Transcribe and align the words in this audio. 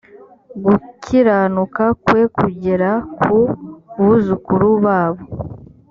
gukiranuka 0.63 1.83
kwe 2.03 2.21
kugera 2.37 2.89
ku 3.21 3.35
buzukuru 4.03 4.67
babo 4.85 5.23